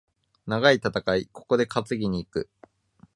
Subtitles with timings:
[0.47, 2.49] 長い戦い、ここで担ぎに行く。